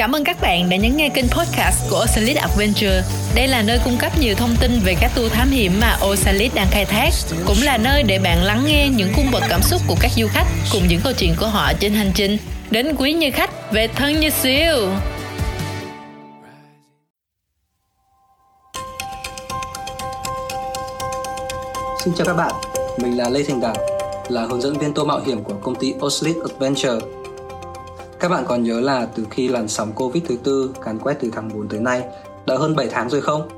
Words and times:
Cảm 0.00 0.12
ơn 0.12 0.24
các 0.24 0.36
bạn 0.40 0.68
đã 0.68 0.76
nhấn 0.76 0.96
nghe 0.96 1.08
kênh 1.08 1.28
podcast 1.28 1.90
của 1.90 2.00
Osalit 2.04 2.36
Adventure. 2.36 3.02
Đây 3.34 3.48
là 3.48 3.62
nơi 3.62 3.80
cung 3.84 3.96
cấp 3.98 4.12
nhiều 4.20 4.34
thông 4.34 4.56
tin 4.60 4.80
về 4.84 4.94
các 5.00 5.10
tour 5.14 5.32
thám 5.32 5.50
hiểm 5.50 5.72
mà 5.80 5.98
Osalit 6.06 6.54
đang 6.54 6.66
khai 6.70 6.84
thác, 6.84 7.10
cũng 7.46 7.56
là 7.62 7.78
nơi 7.78 8.02
để 8.02 8.18
bạn 8.18 8.42
lắng 8.42 8.62
nghe 8.66 8.88
những 8.88 9.12
cung 9.16 9.30
bậc 9.32 9.42
cảm 9.48 9.62
xúc 9.62 9.80
của 9.86 9.96
các 10.00 10.10
du 10.16 10.26
khách 10.28 10.46
cùng 10.72 10.82
những 10.88 11.00
câu 11.04 11.12
chuyện 11.12 11.34
của 11.40 11.46
họ 11.46 11.72
trên 11.80 11.92
hành 11.92 12.12
trình 12.14 12.38
đến 12.70 12.96
quý 12.98 13.12
như 13.12 13.30
khách 13.30 13.72
về 13.72 13.88
thân 13.88 14.20
như 14.20 14.30
siêu. 14.30 14.88
Xin 22.04 22.14
chào 22.16 22.26
các 22.26 22.34
bạn, 22.34 22.52
mình 22.98 23.16
là 23.16 23.28
Lê 23.28 23.42
Thành 23.48 23.60
Đạt, 23.60 23.76
là 24.28 24.46
hướng 24.50 24.62
dẫn 24.62 24.78
viên 24.78 24.94
tour 24.94 25.08
mạo 25.08 25.20
hiểm 25.26 25.44
của 25.44 25.54
công 25.62 25.74
ty 25.74 25.94
Oslit 26.06 26.36
Adventure. 26.50 27.19
Các 28.20 28.28
bạn 28.28 28.44
còn 28.48 28.62
nhớ 28.62 28.80
là 28.80 29.06
từ 29.14 29.26
khi 29.30 29.48
làn 29.48 29.68
sóng 29.68 29.92
Covid 29.92 30.24
thứ 30.28 30.36
tư 30.44 30.74
càn 30.84 30.98
quét 30.98 31.16
từ 31.20 31.30
tháng 31.32 31.50
4 31.54 31.68
tới 31.68 31.80
nay 31.80 32.02
đã 32.46 32.56
hơn 32.56 32.76
7 32.76 32.88
tháng 32.90 33.10
rồi 33.10 33.20
không? 33.20 33.48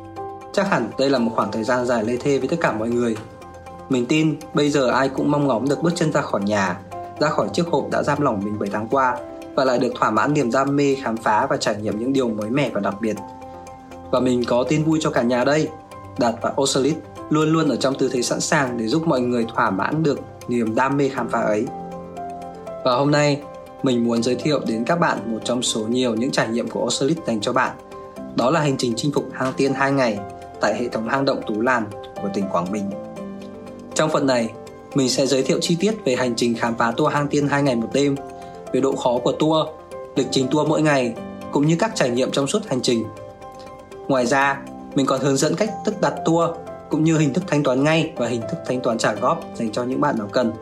Chắc 0.53 0.71
hẳn 0.71 0.91
đây 0.99 1.11
là 1.11 1.19
một 1.19 1.31
khoảng 1.35 1.53
thời 1.53 1.65
gian 1.65 1.87
dài 1.87 2.05
lê 2.05 2.17
thê 2.17 2.39
với 2.39 2.49
tất 2.49 2.57
cả 2.61 2.73
mọi 2.73 2.89
người. 2.89 3.17
Mình 3.89 4.07
tin 4.07 4.37
bây 4.55 4.71
giờ 4.71 4.89
ai 4.89 5.09
cũng 5.09 5.31
mong 5.31 5.47
ngóng 5.47 5.69
được 5.69 5.83
bước 5.83 5.93
chân 5.95 6.13
ra 6.13 6.21
khỏi 6.21 6.41
nhà, 6.43 6.81
ra 7.21 7.29
khỏi 7.29 7.49
chiếc 7.53 7.67
hộp 7.67 7.91
đã 7.91 8.03
giam 8.03 8.21
lỏng 8.21 8.41
mình 8.45 8.59
7 8.59 8.69
tháng 8.73 8.89
qua 8.89 9.17
và 9.55 9.65
lại 9.65 9.79
được 9.79 9.93
thỏa 9.99 10.11
mãn 10.11 10.35
niềm 10.35 10.51
đam 10.53 10.77
mê 10.77 10.97
khám 11.03 11.17
phá 11.17 11.47
và 11.51 11.57
trải 11.57 11.77
nghiệm 11.77 11.99
những 11.99 12.13
điều 12.13 12.29
mới 12.29 12.51
mẻ 12.51 12.71
và 12.75 12.81
đặc 12.81 12.95
biệt. 13.01 13.17
Và 14.11 14.21
mình 14.21 14.45
có 14.45 14.65
tin 14.69 14.85
vui 14.85 14.99
cho 15.03 15.11
cả 15.11 15.23
nhà 15.23 15.45
đây. 15.45 15.69
Đạt 16.19 16.35
và 16.43 16.53
Osalit 16.63 16.97
luôn 17.31 17.53
luôn 17.53 17.69
ở 17.69 17.77
trong 17.77 17.95
tư 17.95 18.11
thế 18.13 18.23
sẵn 18.23 18.41
sàng 18.41 18.79
để 18.79 18.87
giúp 18.87 19.07
mọi 19.07 19.21
người 19.21 19.47
thỏa 19.55 19.71
mãn 19.71 20.03
được 20.03 20.21
niềm 20.49 20.75
đam 20.75 20.97
mê 20.97 21.09
khám 21.09 21.29
phá 21.29 21.41
ấy. 21.41 21.67
Và 22.85 22.95
hôm 22.97 23.11
nay, 23.11 23.43
mình 23.83 24.05
muốn 24.05 24.23
giới 24.23 24.35
thiệu 24.35 24.61
đến 24.67 24.85
các 24.85 24.97
bạn 24.97 25.33
một 25.33 25.39
trong 25.45 25.63
số 25.63 25.81
nhiều 25.81 26.15
những 26.15 26.31
trải 26.31 26.49
nghiệm 26.49 26.69
của 26.69 26.85
Osalit 26.85 27.19
dành 27.27 27.41
cho 27.41 27.53
bạn. 27.53 27.77
Đó 28.37 28.51
là 28.51 28.61
hành 28.61 28.77
trình 28.77 28.93
chinh 28.97 29.13
phục 29.13 29.29
hang 29.33 29.53
tiên 29.57 29.75
2 29.75 29.93
ngày 29.93 30.19
tại 30.61 30.75
hệ 30.79 30.89
thống 30.89 31.09
hang 31.09 31.25
động 31.25 31.41
Tú 31.47 31.61
Làn 31.61 31.85
của 32.23 32.29
tỉnh 32.35 32.45
Quảng 32.53 32.73
Bình. 32.73 32.91
Trong 33.95 34.11
phần 34.11 34.27
này, 34.27 34.51
mình 34.95 35.09
sẽ 35.09 35.27
giới 35.27 35.43
thiệu 35.43 35.59
chi 35.61 35.77
tiết 35.81 35.95
về 36.05 36.17
hành 36.17 36.35
trình 36.37 36.55
khám 36.55 36.75
phá 36.75 36.93
tour 36.97 37.13
hang 37.13 37.29
tiên 37.29 37.49
2 37.49 37.63
ngày 37.63 37.77
một 37.77 37.89
đêm, 37.93 38.17
về 38.73 38.81
độ 38.81 38.97
khó 38.97 39.19
của 39.19 39.33
tour, 39.33 39.69
lịch 40.17 40.27
trình 40.31 40.47
tour 40.51 40.69
mỗi 40.69 40.83
ngày, 40.83 41.15
cũng 41.53 41.67
như 41.67 41.77
các 41.79 41.93
trải 41.95 42.11
nghiệm 42.11 42.31
trong 42.31 42.47
suốt 42.47 42.67
hành 42.67 42.83
trình. 42.83 43.05
Ngoài 44.09 44.27
ra, 44.27 44.61
mình 44.95 45.07
còn 45.07 45.21
hướng 45.21 45.37
dẫn 45.37 45.55
cách 45.55 45.71
thức 45.85 46.01
đặt 46.01 46.15
tour 46.25 46.51
cũng 46.91 47.05
như 47.05 47.19
hình 47.19 47.33
thức 47.33 47.45
thanh 47.47 47.63
toán 47.63 47.85
ngay 47.85 48.13
và 48.17 48.27
hình 48.27 48.41
thức 48.41 48.59
thanh 48.67 48.81
toán 48.81 48.99
trả 48.99 49.15
góp 49.15 49.45
dành 49.55 49.73
cho 49.73 49.85
những 49.85 50.01
bạn 50.01 50.19
nào 50.19 50.29
cần. 50.33 50.53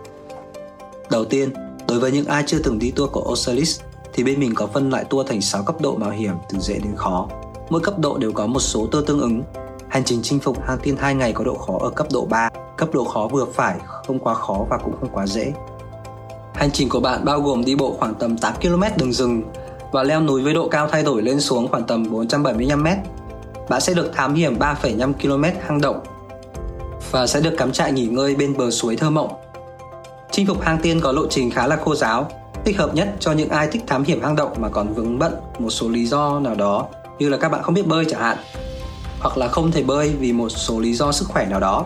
Đầu 1.11 1.25
tiên, 1.25 1.51
đối 1.91 1.99
với 1.99 2.13
những 2.13 2.27
ai 2.27 2.45
chưa 2.47 2.59
từng 2.59 2.79
đi 2.79 2.91
tour 2.91 3.11
của 3.11 3.25
Osalis 3.33 3.81
thì 4.13 4.25
bên 4.25 4.41
mình 4.41 4.55
có 4.55 4.67
phân 4.67 4.91
loại 4.91 5.05
tour 5.05 5.29
thành 5.29 5.41
6 5.41 5.63
cấp 5.63 5.77
độ 5.81 5.97
mạo 5.97 6.11
hiểm 6.11 6.35
từ 6.51 6.59
dễ 6.59 6.75
đến 6.75 6.97
khó. 6.97 7.29
Mỗi 7.71 7.81
cấp 7.81 7.99
độ 7.99 8.19
đều 8.19 8.33
có 8.33 8.47
một 8.47 8.61
số 8.61 8.87
tour 8.87 9.07
tương 9.07 9.21
ứng. 9.21 9.43
Hành 9.89 10.05
trình 10.05 10.21
chinh 10.23 10.39
phục 10.39 10.63
hang 10.63 10.79
tiên 10.83 10.97
2 10.97 11.15
ngày 11.15 11.33
có 11.33 11.45
độ 11.45 11.55
khó 11.55 11.79
ở 11.81 11.91
cấp 11.91 12.07
độ 12.13 12.27
3, 12.31 12.49
cấp 12.77 12.89
độ 12.93 13.05
khó 13.05 13.29
vừa 13.33 13.45
phải, 13.55 13.79
không 14.05 14.19
quá 14.19 14.35
khó 14.35 14.67
và 14.71 14.79
cũng 14.79 14.95
không 15.01 15.09
quá 15.13 15.27
dễ. 15.27 15.53
Hành 16.55 16.71
trình 16.73 16.89
của 16.89 17.01
bạn 17.01 17.25
bao 17.25 17.41
gồm 17.41 17.65
đi 17.65 17.75
bộ 17.75 17.97
khoảng 17.99 18.15
tầm 18.15 18.39
8 18.39 18.55
km 18.63 18.83
đường 18.97 19.13
rừng 19.13 19.43
và 19.93 20.03
leo 20.03 20.21
núi 20.21 20.43
với 20.43 20.55
độ 20.55 20.69
cao 20.69 20.89
thay 20.89 21.03
đổi 21.03 21.23
lên 21.23 21.41
xuống 21.41 21.69
khoảng 21.69 21.85
tầm 21.85 22.11
475 22.11 22.85
m. 22.85 22.87
Bạn 23.69 23.81
sẽ 23.81 23.95
được 23.95 24.11
thám 24.15 24.35
hiểm 24.35 24.59
3,5 24.59 25.13
km 25.13 25.61
hang 25.67 25.81
động 25.81 26.01
và 27.11 27.27
sẽ 27.27 27.41
được 27.41 27.55
cắm 27.59 27.73
trại 27.73 27.93
nghỉ 27.93 28.07
ngơi 28.07 28.35
bên 28.35 28.57
bờ 28.57 28.71
suối 28.71 28.97
thơ 28.97 29.11
mộng. 29.11 29.40
Chinh 30.33 30.47
phục 30.47 30.61
hang 30.63 30.79
tiên 30.79 31.01
có 31.01 31.13
lộ 31.13 31.27
trình 31.31 31.51
khá 31.51 31.67
là 31.67 31.77
khô 31.77 31.95
giáo, 31.95 32.31
thích 32.65 32.79
hợp 32.79 32.95
nhất 32.95 33.09
cho 33.21 33.33
những 33.33 33.49
ai 33.49 33.69
thích 33.73 33.83
thám 33.87 34.05
hiểm 34.05 34.23
hang 34.23 34.37
động 34.37 34.55
mà 34.59 34.69
còn 34.69 34.95
vướng 34.95 35.19
bận 35.19 35.35
một 35.59 35.71
số 35.71 35.89
lý 35.89 36.07
do 36.07 36.41
nào 36.41 36.55
đó 36.55 36.87
như 37.19 37.29
là 37.29 37.37
các 37.37 37.49
bạn 37.49 37.63
không 37.63 37.75
biết 37.75 37.87
bơi 37.87 38.05
chẳng 38.11 38.21
hạn 38.21 38.37
hoặc 39.21 39.39
là 39.39 39.49
không 39.49 39.71
thể 39.71 39.83
bơi 39.83 40.15
vì 40.19 40.33
một 40.33 40.49
số 40.49 40.81
lý 40.81 40.95
do 40.95 41.13
sức 41.13 41.29
khỏe 41.29 41.47
nào 41.47 41.61
đó. 41.61 41.85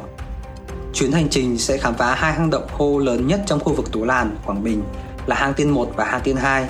Chuyến 0.94 1.12
hành 1.12 1.28
trình 1.28 1.59
sẽ 1.59 1.77
khám 1.77 1.94
phá 1.94 2.15
hai 2.15 2.33
hang 2.33 2.50
động 2.50 2.66
khô 2.78 2.99
lớn 2.99 3.27
nhất 3.27 3.41
trong 3.47 3.60
khu 3.60 3.72
vực 3.75 3.93
Tú 3.93 4.04
Làn, 4.04 4.37
Quảng 4.47 4.65
Bình 4.65 4.83
là 5.27 5.37
hang 5.37 5.54
tiên 5.54 5.71
1 5.71 5.91
và 5.97 6.04
hang 6.04 6.21
tiên 6.25 6.37
2. 6.37 6.66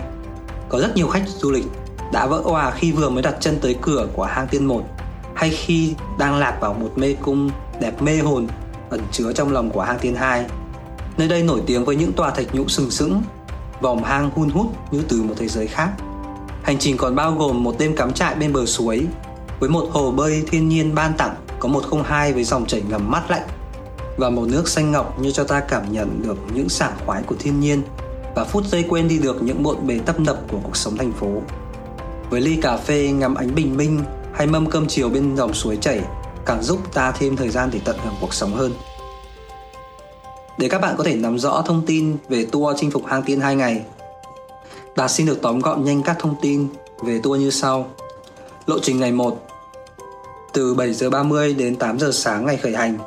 Có 0.68 0.80
rất 0.80 0.96
nhiều 0.96 1.08
khách 1.08 1.28
du 1.28 1.50
lịch 1.50 1.64
đã 2.12 2.26
vỡ 2.26 2.40
òa 2.44 2.70
khi 2.70 2.92
vừa 2.92 3.08
mới 3.08 3.22
đặt 3.22 3.34
chân 3.40 3.58
tới 3.60 3.76
cửa 3.82 4.06
của 4.12 4.24
hang 4.24 4.48
tiên 4.48 4.64
1 4.64 4.82
hay 5.34 5.50
khi 5.50 5.94
đang 6.18 6.38
lạc 6.38 6.58
vào 6.60 6.74
một 6.74 6.90
mê 6.96 7.16
cung 7.22 7.50
đẹp 7.80 8.02
mê 8.02 8.18
hồn 8.18 8.46
ẩn 8.90 9.00
chứa 9.12 9.32
trong 9.32 9.52
lòng 9.52 9.70
của 9.70 9.80
hang 9.80 9.98
tiên 9.98 10.14
2. 10.14 10.44
Nơi 11.18 11.28
đây 11.28 11.42
nổi 11.42 11.62
tiếng 11.66 11.84
với 11.84 11.96
những 11.96 12.12
tòa 12.12 12.30
thạch 12.30 12.54
nhũ 12.54 12.68
sừng 12.68 12.90
sững, 12.90 13.22
vòng 13.80 14.04
hang 14.04 14.30
hun 14.30 14.50
hút 14.50 14.66
như 14.90 15.02
từ 15.08 15.22
một 15.22 15.34
thế 15.36 15.48
giới 15.48 15.66
khác. 15.66 15.90
Hành 16.62 16.78
trình 16.78 16.96
còn 16.96 17.14
bao 17.14 17.32
gồm 17.32 17.62
một 17.64 17.74
đêm 17.78 17.96
cắm 17.96 18.12
trại 18.12 18.34
bên 18.34 18.52
bờ 18.52 18.66
suối 18.66 19.06
với 19.60 19.68
một 19.68 19.88
hồ 19.92 20.10
bơi 20.10 20.44
thiên 20.50 20.68
nhiên 20.68 20.94
ban 20.94 21.12
tặng 21.12 21.34
có 21.58 21.68
102 21.68 22.32
với 22.32 22.44
dòng 22.44 22.66
chảy 22.66 22.82
ngầm 22.88 23.10
mát 23.10 23.30
lạnh 23.30 23.48
và 24.16 24.30
một 24.30 24.48
nước 24.48 24.68
xanh 24.68 24.92
ngọc 24.92 25.20
như 25.20 25.30
cho 25.30 25.44
ta 25.44 25.60
cảm 25.60 25.92
nhận 25.92 26.22
được 26.22 26.36
những 26.54 26.68
sảng 26.68 26.96
khoái 27.06 27.22
của 27.22 27.34
thiên 27.38 27.60
nhiên 27.60 27.82
và 28.34 28.44
phút 28.44 28.64
giây 28.64 28.84
quên 28.88 29.08
đi 29.08 29.18
được 29.18 29.42
những 29.42 29.62
bộn 29.62 29.86
bề 29.86 29.98
tấp 30.06 30.20
nập 30.20 30.38
của 30.48 30.58
cuộc 30.62 30.76
sống 30.76 30.96
thành 30.96 31.12
phố. 31.12 31.28
Với 32.30 32.40
ly 32.40 32.56
cà 32.62 32.76
phê 32.76 33.12
ngắm 33.12 33.34
ánh 33.34 33.54
bình 33.54 33.76
minh 33.76 34.00
hay 34.32 34.46
mâm 34.46 34.70
cơm 34.70 34.86
chiều 34.86 35.08
bên 35.08 35.36
dòng 35.36 35.54
suối 35.54 35.76
chảy 35.80 36.00
càng 36.46 36.62
giúp 36.62 36.78
ta 36.94 37.12
thêm 37.12 37.36
thời 37.36 37.48
gian 37.48 37.70
để 37.72 37.80
tận 37.84 37.96
hưởng 38.04 38.14
cuộc 38.20 38.34
sống 38.34 38.54
hơn. 38.54 38.72
Để 40.58 40.68
các 40.68 40.80
bạn 40.80 40.94
có 40.98 41.04
thể 41.04 41.16
nắm 41.16 41.38
rõ 41.38 41.62
thông 41.66 41.86
tin 41.86 42.16
về 42.28 42.46
tour 42.52 42.76
chinh 42.80 42.90
phục 42.90 43.06
hang 43.06 43.22
tiên 43.22 43.40
2 43.40 43.56
ngày, 43.56 43.84
Đạt 44.96 45.10
xin 45.10 45.26
được 45.26 45.38
tóm 45.42 45.58
gọn 45.58 45.84
nhanh 45.84 46.02
các 46.02 46.16
thông 46.18 46.34
tin 46.42 46.68
về 47.02 47.20
tour 47.22 47.40
như 47.40 47.50
sau. 47.50 47.90
Lộ 48.66 48.78
trình 48.82 49.00
ngày 49.00 49.12
1 49.12 49.46
Từ 50.52 50.74
7 50.74 50.92
giờ 50.92 51.10
30 51.10 51.54
đến 51.54 51.76
8 51.76 51.98
giờ 51.98 52.10
sáng 52.12 52.46
ngày 52.46 52.56
khởi 52.56 52.72
hành 52.72 52.98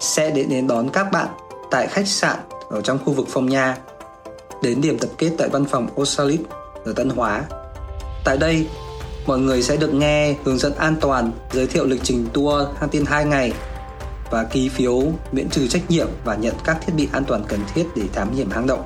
sẽ 0.00 0.30
đến 0.30 0.48
đến 0.48 0.66
đón 0.66 0.88
các 0.88 1.12
bạn 1.12 1.28
tại 1.70 1.86
khách 1.86 2.08
sạn 2.08 2.36
ở 2.70 2.80
trong 2.80 2.98
khu 3.04 3.12
vực 3.12 3.26
Phong 3.30 3.46
Nha 3.46 3.78
đến 4.62 4.80
điểm 4.80 4.98
tập 4.98 5.10
kết 5.18 5.30
tại 5.38 5.48
văn 5.48 5.64
phòng 5.64 5.88
Osalit 6.00 6.40
ở 6.84 6.92
Tân 6.92 7.10
Hóa. 7.10 7.44
Tại 8.24 8.36
đây, 8.36 8.66
mọi 9.26 9.38
người 9.38 9.62
sẽ 9.62 9.76
được 9.76 9.94
nghe 9.94 10.34
hướng 10.44 10.58
dẫn 10.58 10.74
an 10.74 10.96
toàn, 11.00 11.32
giới 11.52 11.66
thiệu 11.66 11.86
lịch 11.86 12.00
trình 12.02 12.26
tour 12.32 12.68
hang 12.80 12.88
tiên 12.88 13.04
2 13.06 13.24
ngày 13.24 13.52
và 14.30 14.44
ký 14.44 14.68
phiếu 14.68 15.02
miễn 15.32 15.48
trừ 15.48 15.68
trách 15.68 15.90
nhiệm 15.90 16.08
và 16.24 16.34
nhận 16.34 16.54
các 16.64 16.78
thiết 16.86 16.92
bị 16.96 17.08
an 17.12 17.24
toàn 17.24 17.44
cần 17.48 17.60
thiết 17.74 17.84
để 17.96 18.02
thám 18.12 18.34
hiểm 18.34 18.50
hang 18.50 18.66
động. 18.66 18.84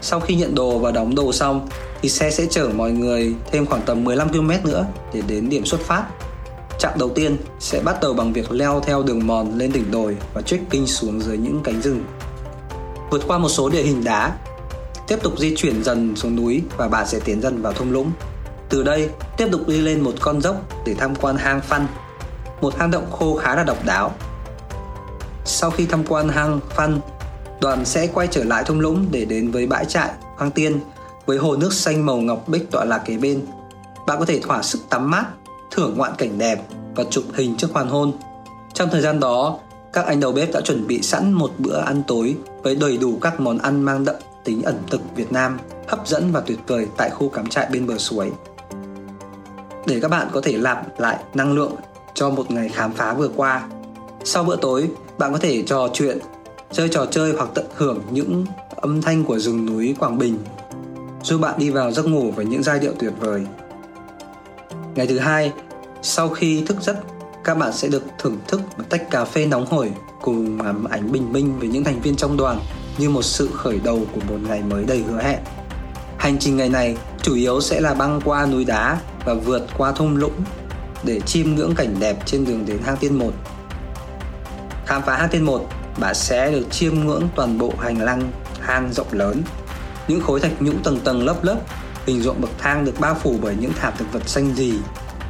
Sau 0.00 0.20
khi 0.20 0.34
nhận 0.34 0.54
đồ 0.54 0.78
và 0.78 0.90
đóng 0.90 1.14
đồ 1.14 1.32
xong 1.32 1.68
thì 2.02 2.08
xe 2.08 2.30
sẽ 2.30 2.46
chở 2.50 2.68
mọi 2.74 2.92
người 2.92 3.34
thêm 3.52 3.66
khoảng 3.66 3.82
tầm 3.82 4.04
15 4.04 4.28
km 4.28 4.50
nữa 4.64 4.86
để 5.14 5.22
đến 5.28 5.48
điểm 5.48 5.64
xuất 5.64 5.80
phát. 5.80 6.04
Trạm 6.78 6.98
đầu 6.98 7.08
tiên 7.08 7.36
sẽ 7.60 7.80
bắt 7.80 7.96
đầu 8.00 8.14
bằng 8.14 8.32
việc 8.32 8.52
leo 8.52 8.80
theo 8.80 9.02
đường 9.02 9.26
mòn 9.26 9.58
lên 9.58 9.72
đỉnh 9.72 9.90
đồi 9.90 10.16
và 10.34 10.42
trekking 10.42 10.86
xuống 10.86 11.20
dưới 11.20 11.38
những 11.38 11.60
cánh 11.64 11.82
rừng. 11.82 12.04
Vượt 13.10 13.22
qua 13.26 13.38
một 13.38 13.48
số 13.48 13.68
địa 13.68 13.82
hình 13.82 14.04
đá, 14.04 14.32
tiếp 15.08 15.18
tục 15.22 15.38
di 15.38 15.56
chuyển 15.56 15.84
dần 15.84 16.16
xuống 16.16 16.36
núi 16.36 16.62
và 16.76 16.88
bạn 16.88 17.06
sẽ 17.06 17.20
tiến 17.20 17.40
dần 17.40 17.62
vào 17.62 17.72
thung 17.72 17.92
lũng. 17.92 18.12
Từ 18.68 18.82
đây, 18.82 19.10
tiếp 19.36 19.48
tục 19.52 19.68
đi 19.68 19.78
lên 19.78 20.00
một 20.00 20.12
con 20.20 20.40
dốc 20.40 20.56
để 20.86 20.94
tham 20.94 21.14
quan 21.14 21.36
hang 21.36 21.60
Phan, 21.60 21.86
một 22.60 22.78
hang 22.78 22.90
động 22.90 23.06
khô 23.12 23.36
khá 23.36 23.54
là 23.54 23.64
độc 23.64 23.84
đáo. 23.84 24.14
Sau 25.46 25.70
khi 25.70 25.86
tham 25.86 26.04
quan 26.08 26.28
hang 26.28 26.60
Phan, 26.70 27.00
đoàn 27.60 27.84
sẽ 27.84 28.06
quay 28.06 28.28
trở 28.30 28.44
lại 28.44 28.64
thung 28.64 28.80
lũng 28.80 29.06
để 29.10 29.24
đến 29.24 29.50
với 29.50 29.66
bãi 29.66 29.84
trại 29.84 30.10
Hoang 30.36 30.50
Tiên 30.50 30.80
với 31.26 31.38
hồ 31.38 31.56
nước 31.56 31.72
xanh 31.72 32.06
màu 32.06 32.16
ngọc 32.16 32.48
bích 32.48 32.70
tọa 32.70 32.84
lạc 32.84 32.98
kế 32.98 33.16
bên. 33.16 33.46
Bạn 34.06 34.18
có 34.18 34.24
thể 34.24 34.40
thỏa 34.40 34.62
sức 34.62 34.78
tắm 34.88 35.10
mát, 35.10 35.24
thưởng 35.70 35.94
ngoạn 35.96 36.12
cảnh 36.18 36.38
đẹp 36.38 36.62
và 36.94 37.04
chụp 37.10 37.24
hình 37.34 37.56
trước 37.56 37.68
hoàn 37.72 37.88
hôn. 37.88 38.12
Trong 38.74 38.88
thời 38.90 39.00
gian 39.00 39.20
đó, 39.20 39.58
các 39.92 40.06
anh 40.06 40.20
đầu 40.20 40.32
bếp 40.32 40.52
đã 40.52 40.60
chuẩn 40.60 40.86
bị 40.86 41.02
sẵn 41.02 41.32
một 41.32 41.50
bữa 41.58 41.78
ăn 41.80 42.02
tối 42.06 42.36
với 42.62 42.74
đầy 42.74 42.96
đủ 42.96 43.18
các 43.20 43.40
món 43.40 43.58
ăn 43.58 43.82
mang 43.82 44.04
đậm 44.04 44.16
tính 44.44 44.62
ẩn 44.62 44.82
thực 44.90 45.00
Việt 45.16 45.32
Nam, 45.32 45.58
hấp 45.88 46.08
dẫn 46.08 46.32
và 46.32 46.40
tuyệt 46.40 46.58
vời 46.66 46.86
tại 46.96 47.10
khu 47.10 47.28
cắm 47.28 47.46
trại 47.46 47.66
bên 47.72 47.86
bờ 47.86 47.98
suối. 47.98 48.30
Để 49.86 50.00
các 50.00 50.10
bạn 50.10 50.28
có 50.32 50.40
thể 50.40 50.56
lạp 50.56 51.00
lại 51.00 51.16
năng 51.34 51.52
lượng 51.52 51.72
cho 52.14 52.30
một 52.30 52.50
ngày 52.50 52.68
khám 52.68 52.92
phá 52.92 53.14
vừa 53.14 53.28
qua. 53.36 53.68
Sau 54.28 54.44
bữa 54.44 54.56
tối, 54.56 54.90
bạn 55.18 55.32
có 55.32 55.38
thể 55.38 55.62
trò 55.62 55.88
chuyện, 55.92 56.18
chơi 56.72 56.88
trò 56.88 57.06
chơi 57.06 57.32
hoặc 57.32 57.48
tận 57.54 57.66
hưởng 57.76 58.02
những 58.10 58.44
âm 58.76 59.02
thanh 59.02 59.24
của 59.24 59.38
rừng 59.38 59.66
núi 59.66 59.94
Quảng 59.98 60.18
Bình 60.18 60.38
giúp 61.22 61.38
bạn 61.38 61.54
đi 61.58 61.70
vào 61.70 61.92
giấc 61.92 62.06
ngủ 62.06 62.30
với 62.30 62.44
những 62.44 62.62
giai 62.62 62.78
điệu 62.78 62.92
tuyệt 62.98 63.12
vời. 63.20 63.46
Ngày 64.94 65.06
thứ 65.06 65.18
hai, 65.18 65.52
sau 66.02 66.28
khi 66.28 66.62
thức 66.66 66.76
giấc, 66.80 66.96
các 67.44 67.54
bạn 67.54 67.72
sẽ 67.72 67.88
được 67.88 68.02
thưởng 68.18 68.38
thức 68.48 68.60
một 68.78 68.84
tách 68.88 69.10
cà 69.10 69.24
phê 69.24 69.46
nóng 69.46 69.66
hổi 69.66 69.92
cùng 70.22 70.56
ngắm 70.56 70.84
ánh 70.84 71.12
bình 71.12 71.32
minh 71.32 71.58
với 71.58 71.68
những 71.68 71.84
thành 71.84 72.00
viên 72.00 72.16
trong 72.16 72.36
đoàn 72.36 72.60
như 72.98 73.10
một 73.10 73.22
sự 73.22 73.48
khởi 73.54 73.80
đầu 73.84 74.00
của 74.14 74.20
một 74.28 74.38
ngày 74.48 74.62
mới 74.62 74.84
đầy 74.84 75.02
hứa 75.02 75.22
hẹn. 75.22 75.38
Hành 76.18 76.38
trình 76.38 76.56
ngày 76.56 76.68
này 76.68 76.96
chủ 77.22 77.34
yếu 77.34 77.60
sẽ 77.60 77.80
là 77.80 77.94
băng 77.94 78.20
qua 78.24 78.46
núi 78.46 78.64
đá 78.64 79.00
và 79.24 79.34
vượt 79.34 79.66
qua 79.78 79.92
thung 79.92 80.16
lũng 80.16 80.44
để 81.04 81.20
chiêm 81.20 81.54
ngưỡng 81.54 81.74
cảnh 81.74 81.94
đẹp 82.00 82.26
trên 82.26 82.44
đường 82.44 82.66
đến 82.66 82.78
hang 82.84 82.96
tiên 82.96 83.18
1. 83.18 83.32
Khám 84.86 85.02
phá 85.02 85.16
hang 85.16 85.28
tiên 85.28 85.42
1, 85.42 85.68
bạn 85.98 86.14
sẽ 86.14 86.50
được 86.50 86.66
chiêm 86.70 86.94
ngưỡng 86.94 87.28
toàn 87.36 87.58
bộ 87.58 87.72
hành 87.80 88.00
lang 88.00 88.32
hang 88.60 88.92
rộng 88.92 89.12
lớn. 89.12 89.42
Những 90.08 90.20
khối 90.20 90.40
thạch 90.40 90.62
nhũ 90.62 90.72
tầng 90.84 91.00
tầng 91.00 91.24
lớp 91.24 91.36
lớp 91.44 91.56
Hình 92.06 92.22
ruộng 92.22 92.40
bậc 92.40 92.50
thang 92.58 92.84
được 92.84 93.00
bao 93.00 93.14
phủ 93.14 93.38
bởi 93.42 93.56
những 93.60 93.72
thảm 93.80 93.92
thực 93.98 94.12
vật 94.12 94.28
xanh 94.28 94.54
rì, 94.54 94.78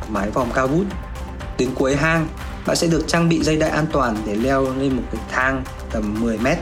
mái 0.09 0.31
vòm 0.31 0.51
cao 0.55 0.67
vút. 0.67 0.85
Đến 1.59 1.71
cuối 1.75 1.97
hang, 1.97 2.29
bạn 2.67 2.77
sẽ 2.77 2.87
được 2.87 3.05
trang 3.07 3.29
bị 3.29 3.43
dây 3.43 3.57
đai 3.57 3.71
an 3.71 3.87
toàn 3.93 4.17
để 4.27 4.35
leo 4.35 4.75
lên 4.79 4.97
một 4.97 5.03
cái 5.13 5.21
thang 5.31 5.65
tầm 5.91 6.21
10 6.21 6.39
mét. 6.39 6.59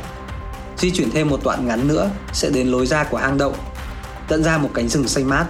Di 0.78 0.90
chuyển 0.90 1.10
thêm 1.10 1.28
một 1.28 1.40
đoạn 1.44 1.68
ngắn 1.68 1.88
nữa 1.88 2.10
sẽ 2.32 2.50
đến 2.50 2.68
lối 2.68 2.86
ra 2.86 3.04
của 3.04 3.16
hang 3.16 3.38
động, 3.38 3.54
dẫn 4.28 4.44
ra 4.44 4.58
một 4.58 4.70
cánh 4.74 4.88
rừng 4.88 5.08
xanh 5.08 5.28
mát. 5.28 5.46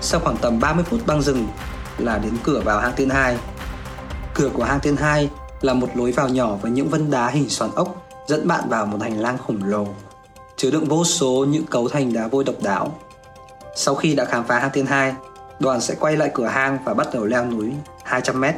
Sau 0.00 0.20
khoảng 0.20 0.36
tầm 0.36 0.60
30 0.60 0.84
phút 0.88 1.06
băng 1.06 1.22
rừng 1.22 1.48
là 1.98 2.18
đến 2.18 2.32
cửa 2.44 2.60
vào 2.64 2.80
hang 2.80 2.92
tiên 2.96 3.10
2. 3.10 3.36
Cửa 4.34 4.48
của 4.48 4.64
hang 4.64 4.80
tiên 4.80 4.96
2 4.96 5.30
là 5.66 5.74
một 5.74 5.88
lối 5.94 6.12
vào 6.12 6.28
nhỏ 6.28 6.56
với 6.62 6.70
những 6.70 6.88
vân 6.88 7.10
đá 7.10 7.28
hình 7.28 7.48
xoắn 7.48 7.70
ốc 7.74 8.08
dẫn 8.26 8.48
bạn 8.48 8.68
vào 8.68 8.86
một 8.86 8.98
hành 9.02 9.20
lang 9.20 9.38
khổng 9.46 9.64
lồ 9.64 9.86
chứa 10.56 10.70
đựng 10.70 10.84
vô 10.84 11.04
số 11.04 11.44
những 11.48 11.66
cấu 11.66 11.88
thành 11.88 12.12
đá 12.12 12.28
vôi 12.28 12.44
độc 12.44 12.54
đáo. 12.62 12.98
Sau 13.76 13.94
khi 13.94 14.14
đã 14.14 14.24
khám 14.24 14.44
phá 14.44 14.58
hang 14.58 14.70
tiên 14.72 14.86
2, 14.86 15.14
đoàn 15.60 15.80
sẽ 15.80 15.94
quay 16.00 16.16
lại 16.16 16.30
cửa 16.34 16.46
hang 16.46 16.78
và 16.84 16.94
bắt 16.94 17.08
đầu 17.14 17.24
leo 17.24 17.46
núi 17.46 17.72
200m, 18.10 18.52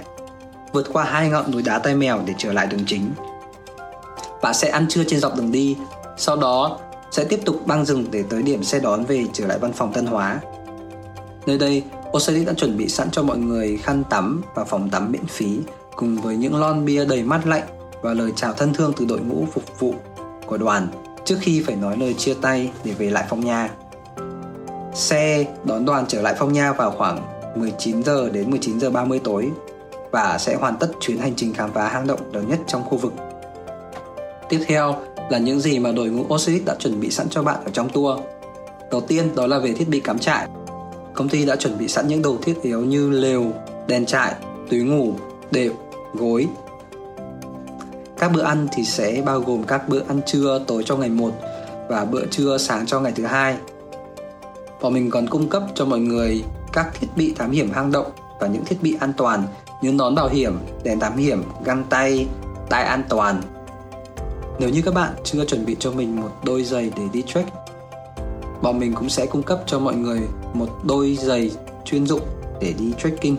vượt 0.72 0.86
qua 0.92 1.04
hai 1.04 1.28
ngọn 1.28 1.50
núi 1.50 1.62
đá 1.62 1.78
tay 1.78 1.94
mèo 1.94 2.20
để 2.26 2.34
trở 2.38 2.52
lại 2.52 2.66
đường 2.66 2.84
chính. 2.86 3.10
Bạn 4.42 4.54
sẽ 4.54 4.68
ăn 4.68 4.86
trưa 4.88 5.04
trên 5.04 5.20
dọc 5.20 5.36
đường 5.36 5.52
đi, 5.52 5.76
sau 6.16 6.36
đó 6.36 6.78
sẽ 7.10 7.24
tiếp 7.24 7.40
tục 7.44 7.66
băng 7.66 7.84
rừng 7.84 8.06
để 8.10 8.24
tới 8.30 8.42
điểm 8.42 8.64
xe 8.64 8.80
đón 8.80 9.04
về 9.04 9.24
trở 9.32 9.46
lại 9.46 9.58
văn 9.58 9.72
phòng 9.72 9.92
Tân 9.92 10.06
Hóa. 10.06 10.40
Nơi 11.46 11.58
đây, 11.58 11.82
Osiris 12.16 12.46
đã 12.46 12.52
chuẩn 12.52 12.76
bị 12.76 12.88
sẵn 12.88 13.10
cho 13.10 13.22
mọi 13.22 13.38
người 13.38 13.76
khăn 13.76 14.04
tắm 14.10 14.42
và 14.54 14.64
phòng 14.64 14.90
tắm 14.90 15.12
miễn 15.12 15.26
phí 15.26 15.58
cùng 15.98 16.16
với 16.16 16.36
những 16.36 16.56
lon 16.56 16.84
bia 16.84 17.04
đầy 17.04 17.22
mát 17.22 17.46
lạnh 17.46 17.62
và 18.02 18.14
lời 18.14 18.32
chào 18.36 18.52
thân 18.52 18.74
thương 18.74 18.92
từ 18.96 19.04
đội 19.04 19.20
ngũ 19.20 19.46
phục 19.52 19.80
vụ 19.80 19.94
của 20.46 20.58
đoàn 20.58 20.88
trước 21.24 21.36
khi 21.40 21.62
phải 21.66 21.76
nói 21.76 21.96
lời 21.96 22.14
chia 22.14 22.34
tay 22.34 22.70
để 22.84 22.92
về 22.92 23.10
lại 23.10 23.24
Phong 23.28 23.44
Nha. 23.44 23.70
Xe 24.94 25.44
đón 25.64 25.84
đoàn 25.84 26.04
trở 26.08 26.22
lại 26.22 26.34
Phong 26.38 26.52
Nha 26.52 26.72
vào 26.72 26.90
khoảng 26.90 27.26
19 27.56 28.02
giờ 28.02 28.30
đến 28.30 28.50
19 28.50 28.80
giờ 28.80 28.90
30 28.90 29.20
tối 29.24 29.50
và 30.10 30.38
sẽ 30.38 30.54
hoàn 30.54 30.76
tất 30.76 30.90
chuyến 31.00 31.18
hành 31.18 31.34
trình 31.36 31.54
khám 31.54 31.72
phá 31.72 31.88
hang 31.88 32.06
động 32.06 32.32
lớn 32.32 32.48
nhất 32.48 32.58
trong 32.66 32.84
khu 32.84 32.98
vực. 32.98 33.12
Tiếp 34.48 34.60
theo 34.66 34.94
là 35.30 35.38
những 35.38 35.60
gì 35.60 35.78
mà 35.78 35.92
đội 35.92 36.08
ngũ 36.08 36.34
Osiris 36.34 36.64
đã 36.64 36.74
chuẩn 36.78 37.00
bị 37.00 37.10
sẵn 37.10 37.28
cho 37.28 37.42
bạn 37.42 37.64
ở 37.64 37.70
trong 37.72 37.88
tour. 37.88 38.20
Đầu 38.90 39.00
tiên 39.00 39.34
đó 39.34 39.46
là 39.46 39.58
về 39.58 39.72
thiết 39.72 39.88
bị 39.88 40.00
cắm 40.00 40.18
trại. 40.18 40.48
Công 41.14 41.28
ty 41.28 41.44
đã 41.44 41.56
chuẩn 41.56 41.78
bị 41.78 41.88
sẵn 41.88 42.08
những 42.08 42.22
đồ 42.22 42.36
thiết 42.42 42.62
yếu 42.62 42.80
như 42.80 43.10
lều, 43.10 43.44
đèn 43.86 44.06
trại, 44.06 44.34
túi 44.70 44.80
ngủ, 44.80 45.14
đệm, 45.50 45.72
gối, 46.14 46.48
các 48.18 48.32
bữa 48.32 48.42
ăn 48.42 48.68
thì 48.72 48.84
sẽ 48.84 49.22
bao 49.26 49.40
gồm 49.40 49.62
các 49.62 49.88
bữa 49.88 50.00
ăn 50.08 50.20
trưa 50.26 50.60
tối 50.66 50.82
cho 50.86 50.96
ngày 50.96 51.08
1 51.08 51.30
và 51.88 52.04
bữa 52.04 52.26
trưa 52.26 52.58
sáng 52.58 52.86
cho 52.86 53.00
ngày 53.00 53.12
thứ 53.16 53.24
hai. 53.24 53.56
Bọn 54.82 54.94
mình 54.94 55.10
còn 55.10 55.26
cung 55.26 55.48
cấp 55.48 55.62
cho 55.74 55.84
mọi 55.84 55.98
người 55.98 56.42
các 56.72 56.88
thiết 57.00 57.06
bị 57.16 57.34
thám 57.34 57.50
hiểm 57.50 57.70
hang 57.70 57.92
động 57.92 58.06
và 58.40 58.46
những 58.46 58.64
thiết 58.64 58.82
bị 58.82 58.96
an 59.00 59.12
toàn 59.16 59.42
như 59.82 59.92
nón 59.92 60.14
bảo 60.14 60.28
hiểm, 60.28 60.58
đèn 60.82 61.00
thám 61.00 61.16
hiểm, 61.16 61.42
găng 61.64 61.84
tay, 61.90 62.26
tai 62.68 62.84
an 62.84 63.02
toàn. 63.08 63.42
Nếu 64.58 64.70
như 64.70 64.82
các 64.84 64.94
bạn 64.94 65.12
chưa 65.24 65.44
chuẩn 65.44 65.66
bị 65.66 65.76
cho 65.78 65.90
mình 65.90 66.20
một 66.20 66.30
đôi 66.44 66.64
giày 66.64 66.90
để 66.96 67.02
đi 67.12 67.22
trek, 67.22 67.46
bọn 68.62 68.78
mình 68.78 68.94
cũng 68.94 69.08
sẽ 69.08 69.26
cung 69.26 69.42
cấp 69.42 69.60
cho 69.66 69.78
mọi 69.78 69.94
người 69.94 70.20
một 70.54 70.68
đôi 70.84 71.18
giày 71.20 71.50
chuyên 71.84 72.06
dụng 72.06 72.22
để 72.60 72.74
đi 72.78 72.92
trekking 73.02 73.36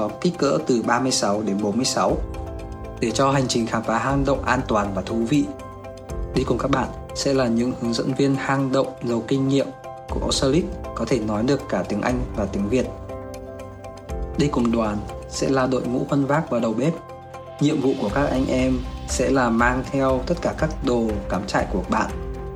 có 0.00 0.08
kích 0.20 0.38
cỡ 0.38 0.58
từ 0.66 0.82
36 0.86 1.42
đến 1.42 1.62
46 1.62 2.16
để 3.00 3.10
cho 3.10 3.30
hành 3.30 3.48
trình 3.48 3.66
khám 3.66 3.82
phá 3.82 3.98
hang 3.98 4.24
động 4.24 4.44
an 4.44 4.60
toàn 4.68 4.94
và 4.94 5.02
thú 5.02 5.16
vị. 5.16 5.44
Đi 6.34 6.44
cùng 6.44 6.58
các 6.58 6.70
bạn 6.70 6.88
sẽ 7.14 7.34
là 7.34 7.46
những 7.46 7.72
hướng 7.80 7.94
dẫn 7.94 8.14
viên 8.14 8.34
hang 8.34 8.72
động 8.72 8.86
giàu 9.04 9.22
kinh 9.28 9.48
nghiệm 9.48 9.66
của 10.08 10.20
Osalit 10.26 10.64
có 10.94 11.04
thể 11.04 11.18
nói 11.18 11.42
được 11.42 11.60
cả 11.68 11.82
tiếng 11.88 12.02
Anh 12.02 12.20
và 12.36 12.46
tiếng 12.46 12.68
Việt. 12.68 12.86
Đi 14.38 14.46
cùng 14.46 14.72
đoàn 14.72 14.96
sẽ 15.28 15.48
là 15.48 15.66
đội 15.66 15.82
ngũ 15.82 16.04
khuân 16.08 16.26
vác 16.26 16.50
và 16.50 16.58
đầu 16.58 16.72
bếp. 16.72 16.92
Nhiệm 17.60 17.80
vụ 17.80 17.92
của 18.00 18.10
các 18.14 18.26
anh 18.26 18.46
em 18.46 18.78
sẽ 19.08 19.30
là 19.30 19.50
mang 19.50 19.84
theo 19.90 20.20
tất 20.26 20.34
cả 20.42 20.54
các 20.58 20.70
đồ 20.86 21.06
cắm 21.28 21.46
trại 21.46 21.66
của 21.72 21.82
bạn 21.88 22.10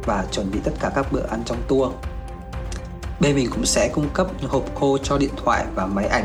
và 0.06 0.24
chuẩn 0.30 0.50
bị 0.50 0.58
tất 0.64 0.72
cả 0.80 0.92
các 0.94 1.12
bữa 1.12 1.26
ăn 1.30 1.42
trong 1.44 1.58
tour. 1.68 1.92
Bên 3.20 3.36
mình 3.36 3.50
cũng 3.50 3.66
sẽ 3.66 3.90
cung 3.94 4.08
cấp 4.14 4.26
hộp 4.48 4.64
khô 4.74 4.98
cho 4.98 5.18
điện 5.18 5.32
thoại 5.44 5.64
và 5.74 5.86
máy 5.86 6.06
ảnh. 6.06 6.24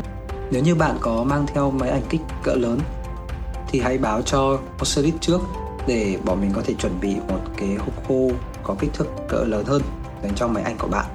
Nếu 0.50 0.62
như 0.62 0.74
bạn 0.74 0.96
có 1.00 1.24
mang 1.24 1.46
theo 1.54 1.70
máy 1.70 1.90
ảnh 1.90 2.02
kích 2.08 2.20
cỡ 2.42 2.54
lớn 2.54 2.80
thì 3.68 3.80
hãy 3.80 3.98
báo 3.98 4.22
cho 4.22 4.58
Osiris 4.82 5.14
trước 5.20 5.40
để 5.86 6.18
bọn 6.24 6.40
mình 6.40 6.50
có 6.54 6.62
thể 6.64 6.74
chuẩn 6.74 7.00
bị 7.00 7.16
một 7.28 7.40
cái 7.56 7.74
hộp 7.74 8.08
khô 8.08 8.30
có 8.62 8.74
kích 8.78 8.90
thước 8.94 9.06
cỡ 9.28 9.44
lớn 9.44 9.64
hơn 9.66 9.82
dành 10.22 10.34
cho 10.34 10.48
máy 10.48 10.62
ảnh 10.62 10.76
của 10.78 10.88
bạn. 10.88 11.06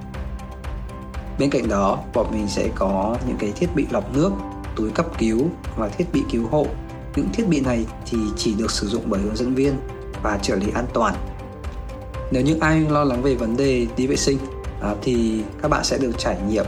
Bên 1.39 1.49
cạnh 1.49 1.69
đó, 1.69 1.99
bọn 2.13 2.27
mình 2.31 2.47
sẽ 2.47 2.69
có 2.75 3.17
những 3.27 3.37
cái 3.39 3.51
thiết 3.55 3.67
bị 3.75 3.85
lọc 3.91 4.15
nước, 4.15 4.31
túi 4.75 4.89
cấp 4.89 5.05
cứu 5.17 5.47
và 5.77 5.89
thiết 5.89 6.05
bị 6.13 6.23
cứu 6.31 6.47
hộ. 6.51 6.67
Những 7.15 7.29
thiết 7.33 7.47
bị 7.47 7.59
này 7.59 7.85
thì 8.05 8.17
chỉ 8.37 8.53
được 8.53 8.71
sử 8.71 8.87
dụng 8.87 9.03
bởi 9.05 9.21
hướng 9.21 9.35
dẫn 9.35 9.55
viên 9.55 9.73
và 10.23 10.37
trợ 10.41 10.55
lý 10.55 10.71
an 10.73 10.85
toàn. 10.93 11.15
Nếu 12.31 12.43
như 12.43 12.57
ai 12.61 12.79
lo 12.79 13.03
lắng 13.03 13.23
về 13.23 13.35
vấn 13.35 13.57
đề 13.57 13.87
đi 13.97 14.07
vệ 14.07 14.15
sinh 14.15 14.37
à, 14.81 14.95
thì 15.01 15.43
các 15.61 15.67
bạn 15.67 15.83
sẽ 15.83 15.97
được 15.97 16.11
trải 16.17 16.37
nghiệm 16.47 16.65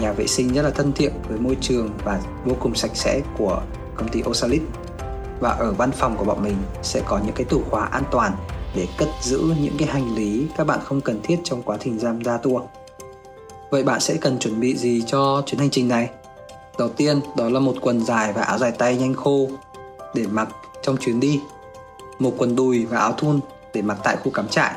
nhà 0.00 0.12
vệ 0.12 0.26
sinh 0.26 0.52
rất 0.52 0.62
là 0.62 0.70
thân 0.70 0.92
thiện 0.92 1.12
với 1.28 1.38
môi 1.38 1.56
trường 1.60 1.90
và 2.04 2.20
vô 2.44 2.56
cùng 2.60 2.74
sạch 2.74 2.90
sẽ 2.94 3.20
của 3.38 3.62
công 3.94 4.08
ty 4.08 4.22
Osalit 4.26 4.62
và 5.40 5.50
ở 5.50 5.72
văn 5.72 5.90
phòng 5.92 6.16
của 6.16 6.24
bọn 6.24 6.42
mình 6.42 6.56
sẽ 6.82 7.02
có 7.06 7.20
những 7.24 7.34
cái 7.34 7.44
tủ 7.44 7.62
khóa 7.70 7.84
an 7.84 8.02
toàn 8.10 8.32
để 8.74 8.88
cất 8.98 9.08
giữ 9.22 9.54
những 9.60 9.76
cái 9.78 9.88
hành 9.88 10.14
lý 10.14 10.46
các 10.56 10.66
bạn 10.66 10.78
không 10.84 11.00
cần 11.00 11.20
thiết 11.22 11.36
trong 11.44 11.62
quá 11.62 11.76
trình 11.80 11.98
giam 11.98 12.22
ra 12.22 12.36
tour. 12.36 12.62
Vậy 13.70 13.82
bạn 13.82 14.00
sẽ 14.00 14.16
cần 14.20 14.38
chuẩn 14.38 14.60
bị 14.60 14.76
gì 14.76 15.02
cho 15.06 15.42
chuyến 15.46 15.58
hành 15.58 15.70
trình 15.70 15.88
này? 15.88 16.10
Đầu 16.78 16.88
tiên, 16.88 17.20
đó 17.36 17.48
là 17.48 17.60
một 17.60 17.74
quần 17.80 18.04
dài 18.04 18.32
và 18.32 18.42
áo 18.42 18.58
dài 18.58 18.72
tay 18.72 18.96
nhanh 18.96 19.14
khô 19.14 19.48
để 20.14 20.26
mặc 20.30 20.48
trong 20.82 20.96
chuyến 20.96 21.20
đi. 21.20 21.40
Một 22.18 22.32
quần 22.38 22.56
đùi 22.56 22.86
và 22.86 22.98
áo 22.98 23.12
thun 23.12 23.40
để 23.74 23.82
mặc 23.82 23.98
tại 24.04 24.16
khu 24.16 24.30
cắm 24.30 24.48
trại. 24.48 24.74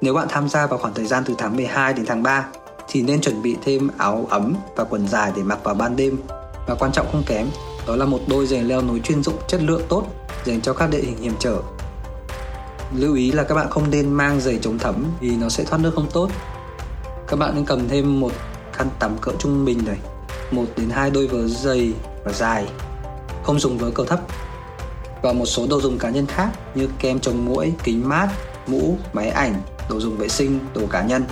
Nếu 0.00 0.14
bạn 0.14 0.26
tham 0.30 0.48
gia 0.48 0.66
vào 0.66 0.78
khoảng 0.78 0.94
thời 0.94 1.06
gian 1.06 1.22
từ 1.26 1.34
tháng 1.38 1.56
12 1.56 1.92
đến 1.92 2.06
tháng 2.06 2.22
3 2.22 2.46
thì 2.90 3.02
nên 3.02 3.20
chuẩn 3.20 3.42
bị 3.42 3.56
thêm 3.62 3.88
áo 3.98 4.26
ấm 4.30 4.54
và 4.76 4.84
quần 4.84 5.08
dài 5.08 5.32
để 5.36 5.42
mặc 5.42 5.58
vào 5.64 5.74
ban 5.74 5.96
đêm 5.96 6.18
và 6.66 6.74
quan 6.74 6.92
trọng 6.92 7.06
không 7.12 7.22
kém 7.26 7.46
đó 7.86 7.96
là 7.96 8.04
một 8.04 8.20
đôi 8.26 8.46
giày 8.46 8.62
leo 8.62 8.82
núi 8.82 9.00
chuyên 9.04 9.22
dụng 9.22 9.34
chất 9.48 9.62
lượng 9.62 9.82
tốt 9.88 10.06
dành 10.44 10.60
cho 10.60 10.72
các 10.72 10.90
địa 10.90 11.00
hình 11.02 11.16
hiểm 11.22 11.34
trở. 11.38 11.56
Lưu 12.94 13.14
ý 13.14 13.32
là 13.32 13.42
các 13.42 13.54
bạn 13.54 13.70
không 13.70 13.90
nên 13.90 14.12
mang 14.12 14.40
giày 14.40 14.58
chống 14.62 14.78
thấm 14.78 15.04
vì 15.20 15.36
nó 15.36 15.48
sẽ 15.48 15.64
thoát 15.64 15.78
nước 15.78 15.92
không 15.94 16.06
tốt. 16.12 16.28
Các 17.28 17.36
bạn 17.38 17.54
nên 17.54 17.64
cầm 17.64 17.88
thêm 17.88 18.20
một 18.20 18.32
khăn 18.72 18.88
tắm 18.98 19.16
cỡ 19.20 19.32
trung 19.38 19.64
bình 19.64 19.82
này, 19.86 19.98
một 20.50 20.64
đến 20.76 20.90
hai 20.90 21.10
đôi 21.10 21.26
vớ 21.26 21.46
dày 21.46 21.92
và 22.24 22.32
dài, 22.32 22.66
không 23.42 23.58
dùng 23.58 23.78
vớ 23.78 23.90
cầu 23.94 24.06
thấp 24.06 24.20
và 25.22 25.32
một 25.32 25.46
số 25.46 25.66
đồ 25.70 25.80
dùng 25.80 25.98
cá 25.98 26.10
nhân 26.10 26.26
khác 26.26 26.50
như 26.74 26.88
kem 26.98 27.20
chống 27.20 27.44
muỗi, 27.44 27.72
kính 27.84 28.08
mát, 28.08 28.28
mũ, 28.66 28.98
máy 29.12 29.30
ảnh, 29.30 29.54
đồ 29.90 30.00
dùng 30.00 30.16
vệ 30.16 30.28
sinh, 30.28 30.58
đồ 30.74 30.82
cá 30.90 31.02
nhân. 31.02 31.24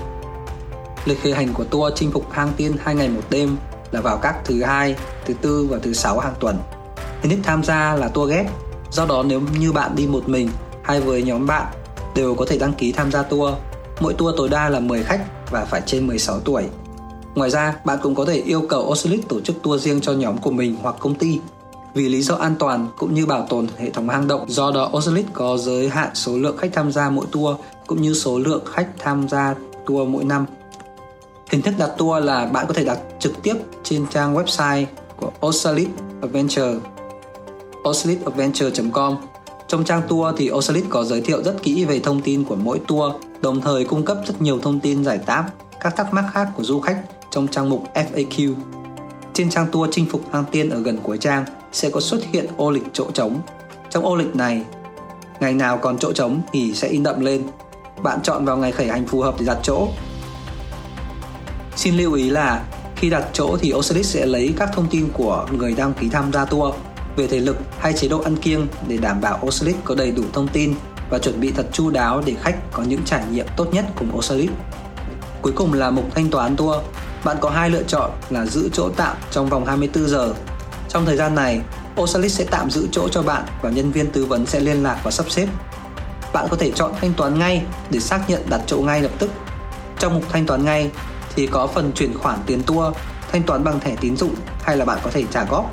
Lịch 1.08 1.22
khởi 1.22 1.34
hành 1.34 1.54
của 1.54 1.64
tour 1.64 1.92
chinh 1.96 2.10
phục 2.10 2.30
hang 2.30 2.52
tiên 2.56 2.76
2 2.80 2.94
ngày 2.94 3.08
một 3.08 3.22
đêm 3.30 3.56
là 3.90 4.00
vào 4.00 4.16
các 4.16 4.36
thứ 4.44 4.62
hai, 4.62 4.96
thứ 5.26 5.34
tư 5.34 5.66
và 5.70 5.78
thứ 5.82 5.92
sáu 5.92 6.18
hàng 6.18 6.34
tuần. 6.40 6.58
Hình 7.22 7.30
thức 7.30 7.38
tham 7.42 7.64
gia 7.64 7.94
là 7.94 8.08
tour 8.08 8.30
ghép. 8.30 8.46
Do 8.90 9.06
đó 9.06 9.22
nếu 9.26 9.40
như 9.58 9.72
bạn 9.72 9.96
đi 9.96 10.06
một 10.06 10.28
mình 10.28 10.50
hay 10.82 11.00
với 11.00 11.22
nhóm 11.22 11.46
bạn 11.46 11.66
đều 12.14 12.34
có 12.34 12.44
thể 12.48 12.58
đăng 12.58 12.72
ký 12.72 12.92
tham 12.92 13.12
gia 13.12 13.22
tour. 13.22 13.54
Mỗi 14.00 14.14
tour 14.14 14.34
tối 14.36 14.48
đa 14.48 14.68
là 14.68 14.80
10 14.80 15.02
khách 15.02 15.24
và 15.50 15.64
phải 15.64 15.82
trên 15.86 16.06
16 16.06 16.40
tuổi. 16.40 16.64
Ngoài 17.34 17.50
ra, 17.50 17.76
bạn 17.84 17.98
cũng 18.02 18.14
có 18.14 18.24
thể 18.24 18.34
yêu 18.34 18.62
cầu 18.68 18.88
Ocelit 18.88 19.28
tổ 19.28 19.40
chức 19.40 19.62
tour 19.62 19.84
riêng 19.84 20.00
cho 20.00 20.12
nhóm 20.12 20.38
của 20.38 20.50
mình 20.50 20.76
hoặc 20.82 20.94
công 20.98 21.14
ty 21.14 21.40
vì 21.94 22.08
lý 22.08 22.22
do 22.22 22.34
an 22.34 22.54
toàn 22.58 22.86
cũng 22.98 23.14
như 23.14 23.26
bảo 23.26 23.46
tồn 23.48 23.66
hệ 23.78 23.90
thống 23.90 24.08
hang 24.08 24.28
động. 24.28 24.44
Do 24.48 24.70
đó, 24.70 24.90
Ocelit 24.92 25.26
có 25.32 25.56
giới 25.56 25.88
hạn 25.88 26.10
số 26.14 26.38
lượng 26.38 26.56
khách 26.56 26.70
tham 26.72 26.92
gia 26.92 27.10
mỗi 27.10 27.26
tour 27.32 27.56
cũng 27.86 28.02
như 28.02 28.14
số 28.14 28.38
lượng 28.38 28.64
khách 28.66 28.88
tham 28.98 29.28
gia 29.28 29.54
tour 29.86 30.08
mỗi 30.08 30.24
năm 30.24 30.46
Hình 31.50 31.62
thức 31.62 31.74
đặt 31.78 31.90
tour 31.98 32.24
là 32.24 32.46
bạn 32.46 32.66
có 32.68 32.74
thể 32.74 32.84
đặt 32.84 32.98
trực 33.18 33.42
tiếp 33.42 33.54
trên 33.82 34.06
trang 34.10 34.34
website 34.34 34.84
của 35.16 35.30
Osalit 35.46 35.88
Adventure 36.22 36.74
osalitadventure.com 37.88 39.16
Trong 39.68 39.84
trang 39.84 40.02
tour 40.08 40.34
thì 40.36 40.50
Osalit 40.50 40.84
có 40.88 41.04
giới 41.04 41.20
thiệu 41.20 41.42
rất 41.42 41.62
kỹ 41.62 41.84
về 41.84 42.00
thông 42.00 42.20
tin 42.20 42.44
của 42.44 42.56
mỗi 42.56 42.80
tour, 42.88 43.14
đồng 43.40 43.60
thời 43.60 43.84
cung 43.84 44.04
cấp 44.04 44.18
rất 44.26 44.42
nhiều 44.42 44.58
thông 44.58 44.80
tin 44.80 45.04
giải 45.04 45.20
đáp 45.26 45.48
các 45.80 45.96
thắc 45.96 46.14
mắc 46.14 46.24
khác 46.32 46.48
của 46.56 46.62
du 46.62 46.80
khách 46.80 47.02
trong 47.30 47.48
trang 47.48 47.70
mục 47.70 47.84
FAQ. 47.94 48.54
Trên 49.34 49.50
trang 49.50 49.66
tour 49.72 49.90
chinh 49.92 50.06
phục 50.10 50.22
hang 50.32 50.44
tiên 50.50 50.70
ở 50.70 50.80
gần 50.80 50.98
cuối 51.02 51.18
trang 51.18 51.44
sẽ 51.72 51.90
có 51.90 52.00
xuất 52.00 52.20
hiện 52.32 52.46
ô 52.56 52.70
lịch 52.70 52.84
chỗ 52.92 53.10
trống. 53.14 53.40
Trong 53.90 54.04
ô 54.04 54.16
lịch 54.16 54.36
này, 54.36 54.62
ngày 55.40 55.54
nào 55.54 55.78
còn 55.78 55.98
chỗ 55.98 56.12
trống 56.12 56.40
thì 56.52 56.74
sẽ 56.74 56.88
in 56.88 57.02
đậm 57.02 57.20
lên. 57.20 57.42
Bạn 58.02 58.18
chọn 58.22 58.44
vào 58.44 58.56
ngày 58.56 58.72
khởi 58.72 58.86
hành 58.86 59.06
phù 59.06 59.20
hợp 59.20 59.34
để 59.38 59.46
đặt 59.46 59.58
chỗ 59.62 59.88
Xin 61.78 61.96
lưu 61.96 62.12
ý 62.12 62.30
là 62.30 62.62
khi 62.96 63.10
đặt 63.10 63.24
chỗ 63.32 63.56
thì 63.60 63.72
Osiris 63.74 64.14
sẽ 64.14 64.26
lấy 64.26 64.54
các 64.58 64.70
thông 64.74 64.86
tin 64.90 65.08
của 65.12 65.46
người 65.52 65.74
đăng 65.74 65.94
ký 65.94 66.08
tham 66.08 66.32
gia 66.32 66.44
tour 66.44 66.74
về 67.16 67.26
thể 67.26 67.40
lực 67.40 67.56
hay 67.78 67.92
chế 67.92 68.08
độ 68.08 68.20
ăn 68.20 68.36
kiêng 68.36 68.66
để 68.88 68.96
đảm 68.96 69.20
bảo 69.20 69.40
Osiris 69.46 69.76
có 69.84 69.94
đầy 69.94 70.10
đủ 70.10 70.22
thông 70.32 70.48
tin 70.48 70.74
và 71.10 71.18
chuẩn 71.18 71.40
bị 71.40 71.52
thật 71.52 71.66
chu 71.72 71.90
đáo 71.90 72.22
để 72.26 72.34
khách 72.42 72.72
có 72.72 72.82
những 72.82 73.00
trải 73.04 73.24
nghiệm 73.32 73.46
tốt 73.56 73.66
nhất 73.72 73.84
cùng 73.96 74.16
Osiris. 74.16 74.50
Cuối 75.42 75.52
cùng 75.56 75.72
là 75.72 75.90
mục 75.90 76.04
thanh 76.14 76.30
toán 76.30 76.56
tour. 76.56 76.76
bạn 77.24 77.36
có 77.40 77.50
hai 77.50 77.70
lựa 77.70 77.82
chọn 77.82 78.10
là 78.30 78.46
giữ 78.46 78.68
chỗ 78.72 78.88
tạm 78.96 79.16
trong 79.30 79.48
vòng 79.48 79.66
24 79.66 80.08
giờ. 80.08 80.34
Trong 80.88 81.06
thời 81.06 81.16
gian 81.16 81.34
này, 81.34 81.60
Osalit 82.00 82.32
sẽ 82.32 82.44
tạm 82.50 82.70
giữ 82.70 82.88
chỗ 82.92 83.08
cho 83.08 83.22
bạn 83.22 83.42
và 83.62 83.70
nhân 83.70 83.92
viên 83.92 84.10
tư 84.10 84.24
vấn 84.24 84.46
sẽ 84.46 84.60
liên 84.60 84.82
lạc 84.82 85.00
và 85.02 85.10
sắp 85.10 85.30
xếp. 85.30 85.48
Bạn 86.32 86.46
có 86.50 86.56
thể 86.56 86.70
chọn 86.70 86.92
thanh 87.00 87.14
toán 87.14 87.38
ngay 87.38 87.62
để 87.90 88.00
xác 88.00 88.30
nhận 88.30 88.42
đặt 88.50 88.60
chỗ 88.66 88.78
ngay 88.78 89.02
lập 89.02 89.12
tức. 89.18 89.30
Trong 89.98 90.14
mục 90.14 90.24
thanh 90.28 90.46
toán 90.46 90.64
ngay 90.64 90.90
thì 91.38 91.46
có 91.46 91.66
phần 91.66 91.92
chuyển 91.94 92.18
khoản 92.18 92.38
tiền 92.46 92.62
tour, 92.66 92.94
thanh 93.32 93.42
toán 93.42 93.64
bằng 93.64 93.80
thẻ 93.80 93.96
tín 94.00 94.16
dụng 94.16 94.34
hay 94.62 94.76
là 94.76 94.84
bạn 94.84 94.98
có 95.02 95.10
thể 95.10 95.24
trả 95.30 95.44
góp. 95.44 95.70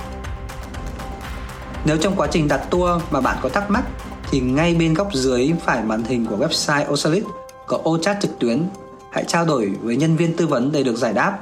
Nếu 1.85 1.97
trong 1.97 2.15
quá 2.15 2.27
trình 2.31 2.47
đặt 2.47 2.61
tour 2.69 3.01
mà 3.11 3.21
bạn 3.21 3.37
có 3.41 3.49
thắc 3.49 3.71
mắc 3.71 3.83
thì 4.31 4.39
ngay 4.39 4.75
bên 4.75 4.93
góc 4.93 5.13
dưới 5.13 5.53
phải 5.65 5.83
màn 5.83 6.03
hình 6.03 6.25
của 6.25 6.35
website 6.35 6.91
Osalit 6.93 7.23
có 7.67 7.79
ô 7.83 7.97
chat 7.97 8.17
trực 8.21 8.39
tuyến. 8.39 8.63
Hãy 9.11 9.23
trao 9.27 9.45
đổi 9.45 9.71
với 9.81 9.95
nhân 9.95 10.15
viên 10.15 10.37
tư 10.37 10.47
vấn 10.47 10.71
để 10.71 10.83
được 10.83 10.95
giải 10.95 11.13
đáp. 11.13 11.39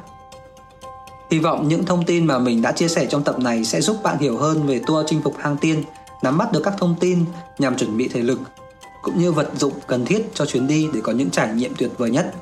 Hy 1.32 1.40
vọng 1.40 1.68
những 1.68 1.86
thông 1.86 2.06
tin 2.06 2.26
mà 2.26 2.40
mình 2.40 2.62
đã 2.62 2.72
chia 2.72 2.88
sẻ 2.88 3.06
trong 3.06 3.24
tập 3.24 3.40
này 3.40 3.66
sẽ 3.66 3.82
giúp 3.82 3.98
bạn 4.04 4.18
hiểu 4.18 4.38
hơn 4.38 4.68
về 4.68 4.82
tour 4.88 5.06
chinh 5.10 5.22
phục 5.24 5.38
hang 5.40 5.58
tiên, 5.58 5.84
nắm 6.22 6.38
bắt 6.38 6.52
được 6.52 6.62
các 6.64 6.74
thông 6.78 6.96
tin 7.00 7.26
nhằm 7.60 7.78
chuẩn 7.78 7.98
bị 7.98 8.08
thể 8.08 8.22
lực 8.22 8.40
cũng 9.02 9.20
như 9.20 9.32
vật 9.32 9.50
dụng 9.58 9.74
cần 9.88 10.06
thiết 10.06 10.32
cho 10.34 10.46
chuyến 10.46 10.68
đi 10.68 10.90
để 10.94 11.02
có 11.04 11.12
những 11.12 11.30
trải 11.30 11.54
nghiệm 11.54 11.74
tuyệt 11.78 11.92
vời 11.98 12.10
nhất. 12.10 12.34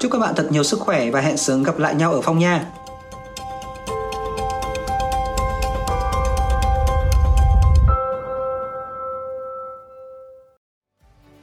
Chúc 0.00 0.12
các 0.12 0.18
bạn 0.18 0.34
thật 0.34 0.46
nhiều 0.50 0.62
sức 0.62 0.80
khỏe 0.80 1.10
và 1.10 1.20
hẹn 1.20 1.36
sớm 1.36 1.62
gặp 1.62 1.78
lại 1.78 1.94
nhau 1.94 2.12
ở 2.12 2.20
phong 2.20 2.38
nha. 2.38 2.64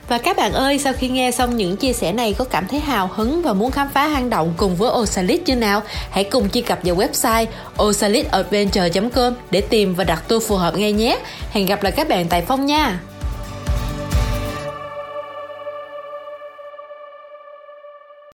Và 0.07 0.17
các 0.17 0.37
bạn 0.37 0.53
ơi, 0.53 0.79
sau 0.79 0.93
khi 0.93 1.09
nghe 1.09 1.31
xong 1.31 1.57
những 1.57 1.77
chia 1.77 1.93
sẻ 1.93 2.11
này 2.11 2.33
có 2.33 2.45
cảm 2.45 2.67
thấy 2.67 2.79
hào 2.79 3.09
hứng 3.15 3.41
và 3.41 3.53
muốn 3.53 3.71
khám 3.71 3.89
phá 3.93 4.07
hang 4.07 4.29
động 4.29 4.53
cùng 4.57 4.75
với 4.75 4.91
Osalit 4.91 5.45
chưa 5.45 5.55
nào? 5.55 5.81
Hãy 6.11 6.23
cùng 6.23 6.49
truy 6.49 6.61
cập 6.61 6.79
vào 6.83 6.95
website 6.95 7.45
osalitadventure.com 7.83 9.33
để 9.51 9.61
tìm 9.61 9.95
và 9.95 10.03
đặt 10.03 10.23
tour 10.27 10.47
phù 10.47 10.55
hợp 10.55 10.77
ngay 10.77 10.91
nhé. 10.91 11.19
Hẹn 11.51 11.65
gặp 11.65 11.83
lại 11.83 11.91
các 11.91 12.07
bạn 12.09 12.25
tại 12.29 12.41
Phong 12.41 12.65
nha! 12.65 12.99